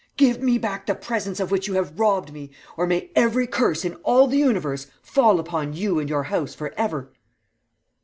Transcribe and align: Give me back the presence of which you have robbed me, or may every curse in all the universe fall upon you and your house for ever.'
Give 0.17 0.41
me 0.41 0.57
back 0.57 0.87
the 0.87 0.95
presence 0.95 1.39
of 1.39 1.51
which 1.51 1.67
you 1.67 1.75
have 1.75 1.99
robbed 1.99 2.33
me, 2.33 2.49
or 2.75 2.87
may 2.87 3.11
every 3.15 3.45
curse 3.45 3.85
in 3.85 3.93
all 3.97 4.25
the 4.25 4.39
universe 4.39 4.87
fall 5.03 5.39
upon 5.39 5.73
you 5.73 5.99
and 5.99 6.09
your 6.09 6.23
house 6.23 6.55
for 6.55 6.73
ever.' 6.75 7.11